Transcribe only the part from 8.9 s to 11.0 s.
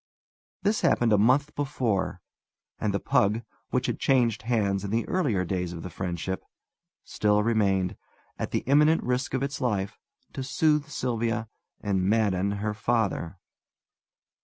risk of its life, to soothe